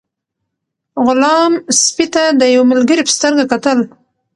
غلام 1.05 1.53
سپي 1.83 2.05
ته 2.13 2.23
د 2.39 2.41
یو 2.55 2.63
ملګري 2.71 3.03
په 3.05 3.11
سترګه 3.17 3.43
کتل. 3.51 3.79